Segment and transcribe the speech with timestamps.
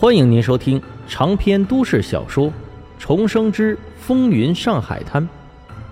[0.00, 2.46] 欢迎您收听长篇都市小说
[2.98, 5.22] 《重生之风云上海滩》，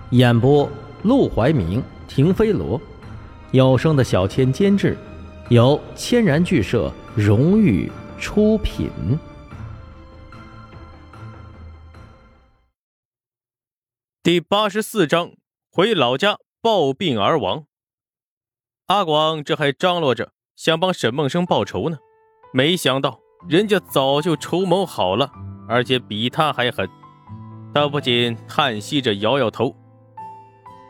[0.09, 0.67] 演播：
[1.03, 2.81] 陆怀明、停飞罗，
[3.51, 4.97] 有声的小千监制，
[5.49, 8.89] 由千然剧社荣誉出品。
[14.23, 15.33] 第八十四章：
[15.71, 17.65] 回老家暴病而亡。
[18.87, 21.99] 阿广这还张罗着想帮沈梦生报仇呢，
[22.51, 23.19] 没想到。
[23.47, 25.31] 人家早就筹谋好了，
[25.67, 26.87] 而且比他还狠。
[27.73, 29.73] 他不仅叹息着摇摇头，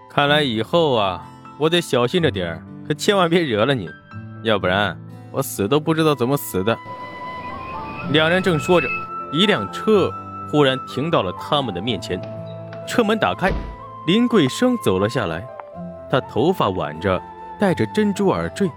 [0.10, 1.24] 看来以后啊，
[1.60, 3.88] 我得小心着点可千万别惹了你，
[4.44, 5.00] 要不然
[5.32, 6.76] 我死都不知道怎么死的。
[8.12, 8.88] 两人正说着，
[9.32, 10.12] 一辆车
[10.52, 12.20] 忽然停到了他们的面前，
[12.88, 13.52] 车门打开，
[14.08, 15.48] 林桂生走了下来。
[16.10, 17.22] 他头发挽着，
[17.60, 18.68] 戴着珍珠耳坠，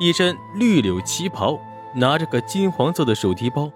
[0.00, 1.56] 一身绿柳旗袍。
[1.96, 3.70] 拿着个金黄色的手提包，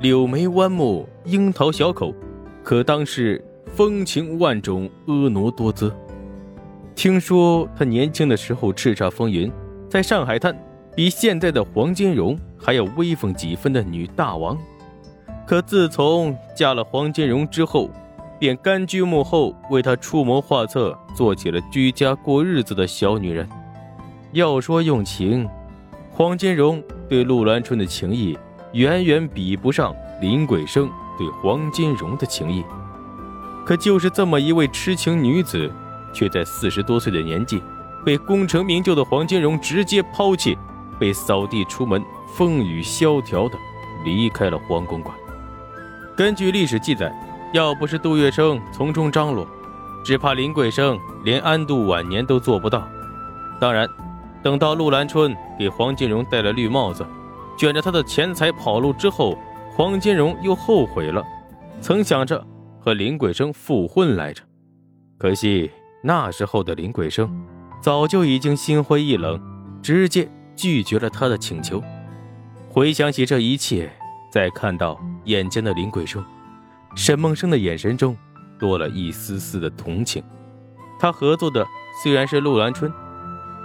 [0.00, 2.12] 柳眉弯目，樱桃小口，
[2.64, 5.94] 可当是风情万种，婀娜多姿。
[6.96, 9.50] 听说他年轻的时候叱咤风云，
[9.88, 10.56] 在上海滩
[10.96, 14.58] 比现在的黄金荣还要威风几分的女大王。
[15.46, 17.88] 可自从嫁了黄金荣之后，
[18.40, 23.48] 便甘居幕后，为他出谋划策，做起了居家过日子的小女人。
[24.32, 25.48] 要说用情，
[26.10, 26.82] 黄金荣。
[27.12, 28.38] 对陆兰春的情谊
[28.72, 32.64] 远远比不上林桂生对黄金荣的情谊，
[33.66, 35.70] 可就是这么一位痴情女子，
[36.14, 37.62] 却在四十多岁的年纪
[38.02, 40.56] 被功成名就的黄金荣直接抛弃，
[40.98, 42.02] 被扫地出门，
[42.34, 43.58] 风雨萧条的
[44.06, 45.14] 离开了黄公馆。
[46.16, 47.14] 根据历史记载，
[47.52, 49.46] 要不是杜月笙从中张罗，
[50.02, 52.88] 只怕林桂生连安度晚年都做不到。
[53.60, 53.86] 当然。
[54.42, 57.06] 等到陆兰春给黄金荣戴了绿帽子，
[57.56, 59.38] 卷着他的钱财跑路之后，
[59.70, 61.24] 黄金荣又后悔了，
[61.80, 62.44] 曾想着
[62.80, 64.42] 和林桂生复婚来着。
[65.16, 65.70] 可惜
[66.02, 67.30] 那时候的林桂生
[67.80, 69.40] 早就已经心灰意冷，
[69.80, 71.80] 直接拒绝了他的请求。
[72.68, 73.92] 回想起这一切，
[74.32, 76.24] 再看到眼前的林桂生，
[76.96, 78.16] 沈梦生的眼神中
[78.58, 80.20] 多了一丝丝的同情。
[80.98, 81.64] 他合作的
[82.02, 82.92] 虽然是陆兰春。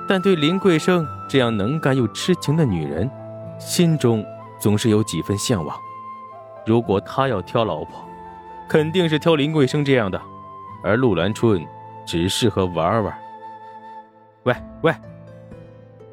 [0.07, 3.09] 但对林桂生这样能干又痴情的女人，
[3.59, 4.25] 心中
[4.59, 5.75] 总是有几分向往。
[6.65, 8.05] 如果他要挑老婆，
[8.69, 10.21] 肯定是挑林桂生这样的，
[10.83, 11.65] 而陆兰春
[12.05, 13.17] 只适合玩玩。
[14.43, 14.95] 喂喂！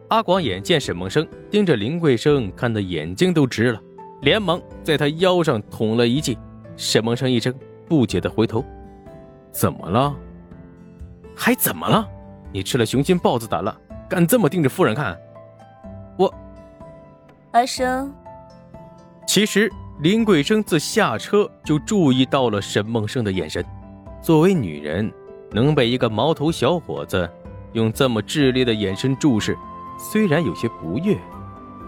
[0.08, 3.80] 阿广眼见沈梦生盯着林桂生看的眼睛都直了，
[4.22, 6.36] 连忙在他腰上捅了一记。
[6.76, 7.54] 沈梦生一怔，
[7.88, 8.64] 不解的回头
[9.52, 10.14] ：“怎么了？
[11.36, 12.06] 还怎么了？
[12.52, 13.76] 你吃了雄心豹子胆了？”
[14.08, 15.18] 敢这么盯着夫人看，
[16.16, 16.32] 我
[17.52, 18.12] 阿生。
[19.26, 19.70] 其实
[20.00, 23.64] 林桂生自下车就注意到了沈梦生的眼神。
[24.22, 25.12] 作为女人，
[25.50, 27.28] 能被一个毛头小伙子
[27.72, 29.56] 用这么炽烈的眼神注视，
[29.98, 31.16] 虽然有些不悦，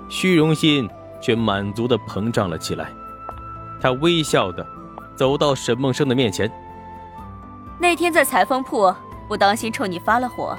[0.09, 0.89] 虚荣心
[1.21, 2.89] 却满足的膨胀了起来。
[3.81, 4.67] 他微笑的
[5.15, 6.51] 走到沈梦生的面前。
[7.79, 8.93] 那天在裁缝铺，
[9.29, 10.57] 不当心冲你发了火。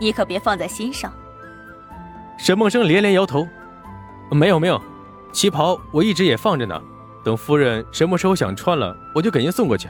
[0.00, 1.12] 你可别放在心上。
[2.38, 3.46] 沈梦生连连摇头
[4.30, 4.80] ：“没有没有，
[5.32, 6.80] 旗袍我一直也放着呢，
[7.24, 9.88] 等夫人什么时候想穿了，我就给您送过去。”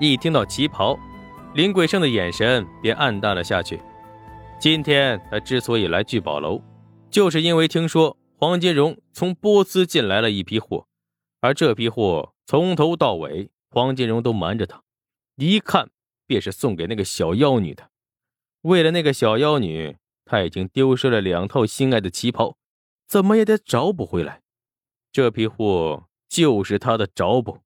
[0.00, 0.98] 一听到旗袍，
[1.52, 3.78] 林桂生的眼神便暗淡了下去。
[4.58, 6.62] 今天他之所以来聚宝楼，
[7.10, 10.86] 就是因为听说黄金荣从波斯进来了一批货，
[11.42, 14.82] 而这批货从头到尾黄金荣都瞒着他，
[15.36, 15.90] 一看
[16.26, 17.90] 便是送给那个小妖女的。
[18.62, 22.56] 为了那个小妖女，他已经丢失了两套心爱的旗袍，
[23.08, 24.42] 怎么也得找补回来。
[25.10, 27.58] 这批货就是他的找补。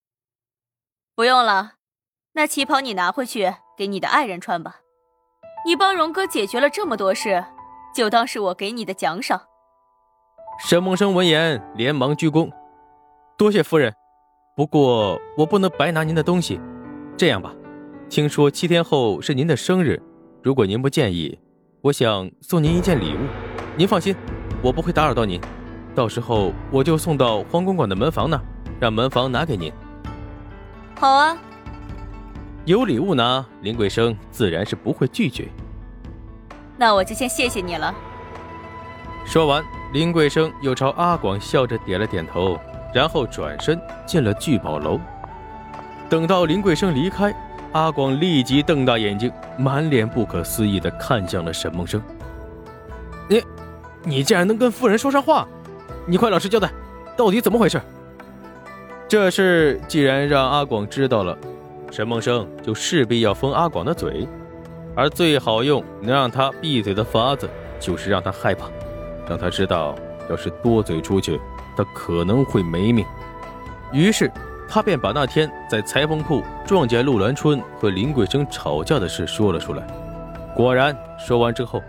[1.15, 1.75] 不用了，
[2.33, 4.81] 那旗袍你拿回去给你的爱人穿吧。
[5.67, 7.45] 你帮荣哥解决了这么多事，
[7.95, 9.41] 就当是我给你的奖赏。
[10.67, 12.51] 沈梦生闻言连忙鞠躬，
[13.37, 13.93] 多谢夫人。
[14.57, 16.61] 不过我不能白拿您的东西。
[17.17, 17.53] 这样吧，
[18.09, 20.01] 听说七天后是您的生日。
[20.45, 21.39] 如果您不介意，
[21.81, 23.19] 我想送您一件礼物。
[23.79, 24.15] 您放心，
[24.63, 25.41] 我不会打扰到您。
[25.95, 28.39] 到时候我就送到黄公馆的门房那，
[28.79, 29.73] 让门房拿给您。
[31.01, 31.35] 好啊，
[32.67, 35.49] 有礼物拿，林桂生自然是不会拒绝。
[36.77, 37.95] 那我就先谢谢你了。
[39.25, 39.65] 说完，
[39.95, 42.61] 林桂生又朝阿广笑着点了点头，
[42.93, 45.01] 然后转身进了聚宝楼。
[46.11, 47.35] 等到林桂生离开。
[47.75, 52.01] 阿广立即瞪大眼睛，满脸不可思议地看向了沈梦生。
[53.29, 53.43] “你，
[54.05, 55.45] 你竟然能跟夫人说上话？
[56.07, 56.71] 你快老实交代，
[57.17, 57.81] 到底怎么回事？
[59.09, 61.37] 这事既然让阿广知道了，
[61.91, 64.29] 沈梦生就势必要封阿广的嘴，
[64.95, 67.51] 而最好用能让他闭嘴的法子，
[67.81, 68.67] 就是让他害怕，
[69.29, 69.97] 让他知道，
[70.31, 71.41] 要是多嘴出去，
[71.77, 73.05] 他可能会没命。
[73.93, 74.31] 于是，
[74.69, 79.87] 他便把那天在裁缝铺撞见陆兰春和林桂生吵架的事说了出来。
[80.57, 81.83] 果然，说完之后，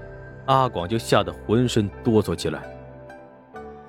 [0.45, 2.61] 阿广就吓得浑身哆嗦起来。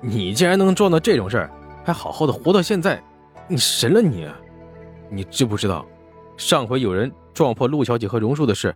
[0.01, 1.51] 你竟然能撞到这种事儿，
[1.83, 3.03] 还好好的活到现在，
[3.47, 4.27] 你神了你！
[5.09, 5.85] 你知不知道，
[6.37, 8.75] 上回有人撞破陆小姐和荣叔的事，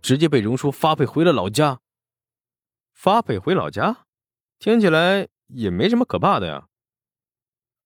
[0.00, 1.78] 直接被荣叔发配回了老家。
[2.94, 3.98] 发配回老家，
[4.58, 6.64] 听起来也没什么可怕的呀。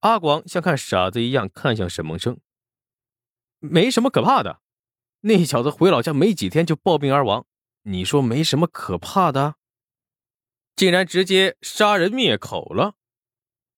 [0.06, 2.38] 阿广像看傻子一样看向沈梦生，
[3.58, 4.61] 没什么可怕的。
[5.23, 7.44] 那小子回老家没几天就暴病而亡，
[7.82, 9.56] 你说没什么可怕的？
[10.76, 12.94] 竟然直接杀人灭口了！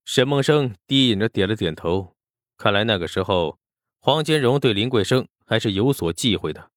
[0.05, 2.15] 沈梦生低吟着点了点头。
[2.59, 3.59] 看来那个时候
[4.01, 6.71] 黄金荣对林桂生还是有所忌讳的，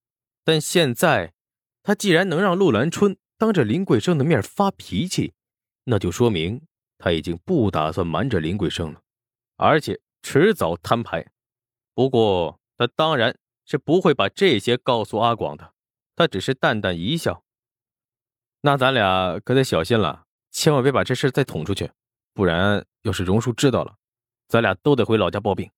[0.46, 1.34] 但现在
[1.84, 5.34] 他既然能让陆兰春当着林桂生的面发脾气，
[5.86, 6.62] 那就说明
[6.98, 9.02] 他已经不打算瞒着林桂生了。
[9.62, 11.24] 而且迟早摊牌，
[11.94, 15.74] 不过他当然是不会把这些告诉阿广的。
[16.16, 17.44] 他只是淡淡一笑
[18.62, 21.92] ：“那咱俩可得小心了，千万别把这事再捅出去，
[22.34, 23.98] 不然要是荣叔知道了，
[24.48, 25.70] 咱俩都得回老家报病。”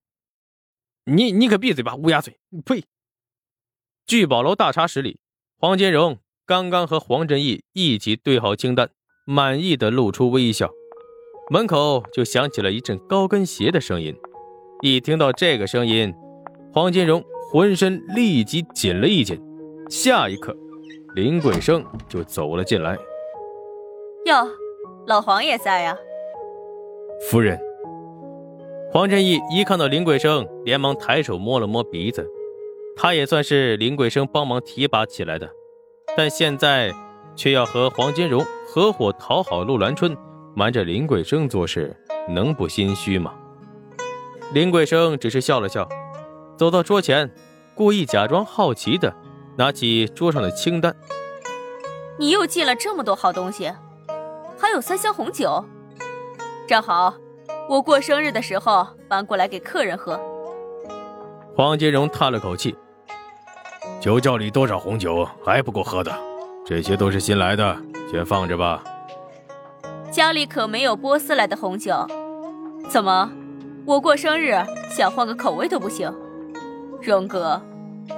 [1.03, 2.39] 你你可闭嘴吧，乌鸦嘴！
[2.65, 2.86] 呸！
[4.06, 5.19] 聚宝楼大茶室里，
[5.57, 8.89] 黄金荣刚刚和黄振义一起对好清单，
[9.25, 10.71] 满意的露出微笑。
[11.49, 14.15] 门口就响起了一阵高跟鞋的声音，
[14.81, 16.13] 一听到这个声音，
[16.71, 19.41] 黄金荣浑身立即紧了一紧。
[19.89, 20.55] 下一刻，
[21.15, 22.97] 林桂生就走了进来。
[24.25, 24.47] 哟，
[25.05, 25.97] 老黄也在呀。
[27.29, 27.59] 夫人。
[28.91, 32.25] 黄振义一看到林桂生，连忙抬手摸了摸鼻子。
[32.95, 35.49] 他也算是林桂生帮忙提拔起来的，
[36.15, 36.93] 但现在
[37.35, 40.15] 却要和黄金荣合伙讨好陆兰春。
[40.55, 41.95] 瞒着林桂生做事，
[42.29, 43.33] 能不心虚吗？
[44.53, 45.88] 林桂生只是笑了笑，
[46.55, 47.29] 走到桌前，
[47.73, 49.11] 故意假装好奇的
[49.57, 50.95] 拿起桌上的清单。
[52.19, 53.71] 你又寄了这么多好东西，
[54.55, 55.65] 还有三箱红酒，
[56.67, 57.15] 正好
[57.67, 60.19] 我过生日的时候搬过来给客人喝。
[61.55, 62.75] 黄金荣叹了口气
[64.00, 66.11] ：“酒窖里多少红酒还不够喝的，
[66.63, 67.75] 这些都是新来的，
[68.11, 68.83] 先放着吧。”
[70.23, 72.07] 家里可没有波斯来的红酒，
[72.87, 73.29] 怎么，
[73.85, 74.55] 我过生日
[74.89, 76.09] 想换个口味都不行？
[77.01, 77.61] 荣哥，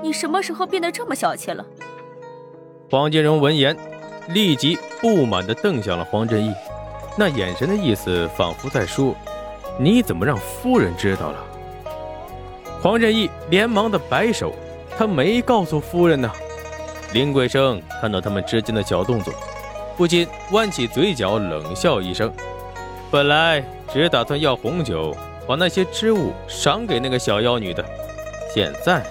[0.03, 1.65] 你什么时候变得这么小气了？
[2.91, 3.75] 黄金荣闻言，
[4.27, 6.53] 立即不满地瞪向了黄振义，
[7.17, 9.15] 那眼神的意思仿佛在说
[9.81, 11.43] ：“你怎么让夫人知道了？”
[12.83, 14.53] 黄振义连忙的摆手
[14.95, 16.31] ：“他没告诉夫人呢。”
[17.13, 19.33] 林桂生看到他们之间的小动作。
[19.97, 22.31] 不禁弯起嘴角，冷笑一声。
[23.09, 25.15] 本来只打算要红酒，
[25.47, 27.83] 把那些织物赏给那个小妖女的，
[28.53, 29.05] 现在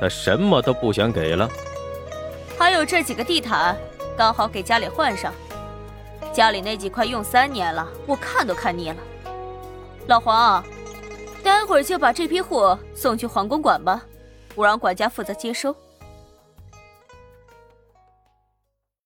[0.00, 1.48] 他什么都不想给了。
[2.56, 3.76] 还有这几个地毯，
[4.16, 5.32] 刚好给家里换上。
[6.32, 8.96] 家里那几块用三年了，我看都看腻了。
[10.06, 10.62] 老黄，
[11.42, 14.02] 待会儿就把这批货送去皇宫馆吧，
[14.54, 15.74] 我让管家负责接收。